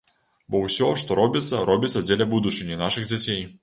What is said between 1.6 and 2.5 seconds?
робіцца дзеля